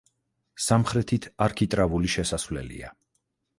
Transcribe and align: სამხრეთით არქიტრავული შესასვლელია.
სამხრეთით 0.67 1.27
არქიტრავული 1.47 2.11
შესასვლელია. 2.17 2.93